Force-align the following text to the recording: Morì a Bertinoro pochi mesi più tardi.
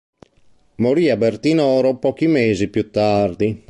Morì 0.77 1.11
a 1.11 1.15
Bertinoro 1.15 1.97
pochi 1.99 2.25
mesi 2.25 2.69
più 2.69 2.89
tardi. 2.89 3.59